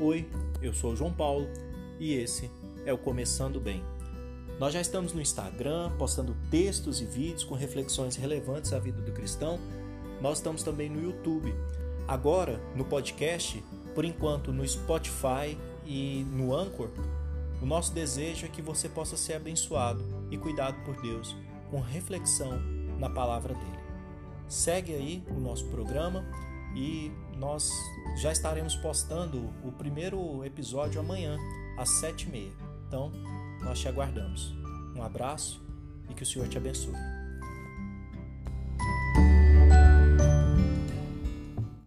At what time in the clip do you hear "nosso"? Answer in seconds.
17.66-17.92, 25.38-25.66